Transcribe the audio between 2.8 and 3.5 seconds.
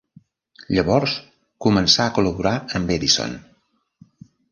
amb Edison.